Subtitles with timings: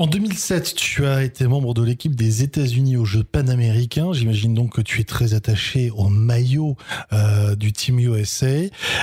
[0.00, 4.14] En 2007, tu as été membre de l'équipe des États-Unis aux Jeux panaméricains.
[4.14, 6.78] J'imagine donc que tu es très attaché au maillot
[7.12, 8.46] euh, du Team USA.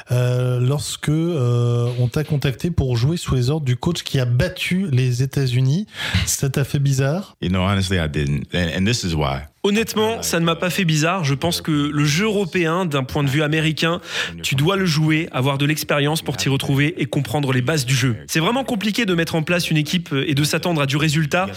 [0.09, 4.25] Euh, lorsque euh, on t'a contacté pour jouer sous les ordres du coach qui a
[4.25, 5.85] battu les États-Unis,
[6.25, 7.37] ça t'a fait bizarre?
[7.43, 8.47] You know, honestly, I didn't.
[8.55, 9.43] And, and this is why.
[9.67, 11.25] Honnêtement, ça ne m'a pas fait bizarre.
[11.25, 13.99] Je pense que le jeu européen, d'un point de vue américain,
[14.41, 17.93] tu dois le jouer, avoir de l'expérience pour t'y retrouver et comprendre les bases du
[17.93, 18.15] jeu.
[18.27, 21.47] C'est vraiment compliqué de mettre en place une équipe et de s'attendre à du résultat,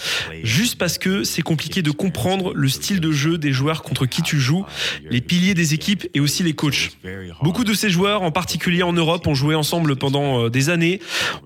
[0.42, 4.22] juste parce que c'est compliqué de comprendre le style de jeu des joueurs contre qui
[4.22, 4.66] tu joues,
[5.08, 6.90] les piliers des équipes et aussi les coachs.
[7.42, 10.98] Beaucoup de ces joueurs, en particulier en Europe, ont joué ensemble pendant euh, des années.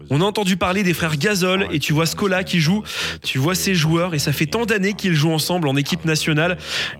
[0.08, 2.82] On a entendu parler des frères Gasol et tu vois Scola qui joue,
[3.22, 6.53] tu vois ces joueurs et ça fait tant d'années qu'ils jouent ensemble en équipe nationale.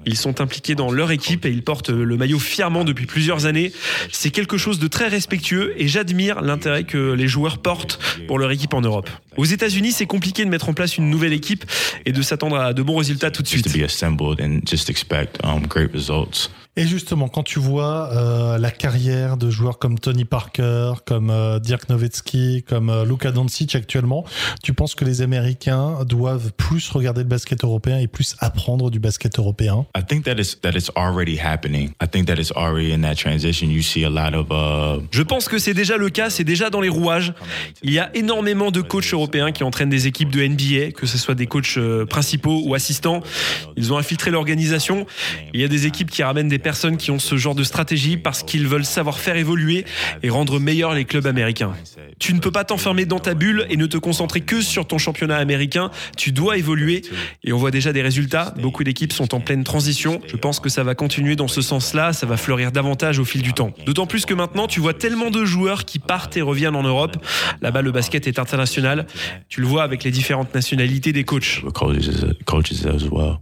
[0.06, 3.72] Ils sont impliqués dans leur équipe et ils portent le maillot fièrement depuis plusieurs années.
[4.12, 8.50] C'est quelque chose de très respectueux et j'admire l'intérêt que les joueurs portent pour leur
[8.50, 9.08] équipe en Europe.
[9.36, 11.64] Aux États-Unis, c'est compliqué de mettre en place une nouvelle équipe
[12.06, 13.66] et de s'attendre à de bons résultats tout de suite.
[16.76, 21.60] Et justement, quand tu vois euh, la carrière de joueurs comme Tony Parker, comme euh,
[21.60, 24.24] Dirk Nowitzki, comme euh, Luka Doncic actuellement,
[24.60, 28.98] tu penses que les Américains doivent plus regarder le basket européen et plus apprendre du
[28.98, 29.86] basket européen?
[29.96, 31.90] I think that it's that it's already happening.
[32.02, 33.68] I think that it's already in that transition.
[33.68, 36.70] You see a lot of uh, Je pense que c'est déjà le cas, c'est déjà
[36.70, 37.34] dans les rouages.
[37.84, 41.18] Il y a énormément de coachs européens qui entraînent des équipes de NBA, que ce
[41.18, 43.22] soit des coachs euh, principaux ou assistants.
[43.76, 45.06] Ils ont infiltré l'organisation.
[45.52, 48.16] Il y a des équipes qui ramènent des personnes qui ont ce genre de stratégie
[48.16, 49.84] parce qu'ils veulent savoir faire évoluer
[50.24, 51.72] et rendre meilleurs les clubs américains.
[52.18, 54.98] Tu ne peux pas t'enfermer dans ta bulle et ne te concentrer que sur ton
[54.98, 55.90] championnat américain.
[56.16, 57.02] Tu dois évoluer
[57.44, 58.54] et on voit déjà des résultats.
[58.60, 60.20] Beaucoup d'équipes sont en pleine transition.
[60.26, 62.12] Je pense que ça va continuer dans ce sens-là.
[62.12, 63.72] Ça va fleurir davantage au fil du temps.
[63.86, 67.16] D'autant plus que maintenant, tu vois tellement de joueurs qui partent et reviennent en Europe.
[67.60, 69.06] Là-bas, le basket est international.
[69.50, 71.62] Tu le vois avec les différentes nationalités des coachs.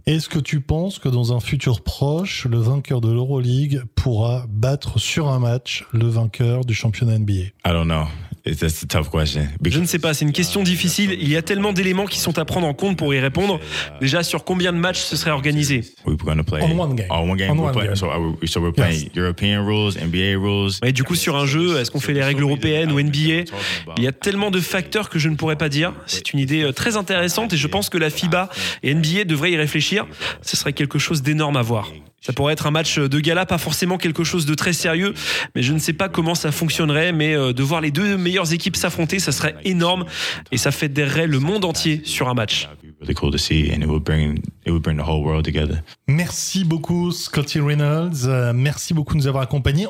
[0.05, 4.99] Est-ce que tu penses que dans un futur proche, le vainqueur de l'Euroleague pourra battre
[4.99, 8.05] sur un match le vainqueur du championnat NBA I don't know.
[8.45, 9.47] It's, that's a tough question.
[9.63, 11.15] Je ne sais pas, c'est une question difficile.
[11.19, 13.59] Il y a tellement d'éléments qui sont à prendre en compte pour y répondre.
[14.01, 17.07] Déjà, sur combien de matchs ce serait organisé we're going to play On one game.
[17.09, 17.51] Oh, one game.
[17.51, 17.95] On We're one play- game.
[17.95, 20.71] So, are we- so we're playing European rules, NBA rules.
[20.83, 23.45] Et du coup, sur un jeu, est-ce qu'on fait les règles européennes ou NBA
[23.97, 25.93] Il y a tellement de facteurs que je ne pourrais pas dire.
[26.05, 28.49] C'est une idée euh, très intéressante et je pense que la FIBA
[28.83, 30.05] et NBA devraient y réfléchir.
[30.41, 31.87] Ce serait quelque chose d'énorme à voir.
[32.25, 35.13] Ça pourrait être un match de gala, pas forcément quelque chose de très sérieux,
[35.55, 38.51] mais je ne sais pas comment ça fonctionnerait, mais euh, de voir les deux meilleures
[38.53, 40.05] équipes s'affronter, ça serait énorme
[40.51, 42.67] et ça fédérerait le monde entier sur un match.
[46.07, 49.87] Merci beaucoup Scotty Reynolds, Euh, merci beaucoup de nous avoir accompagnés.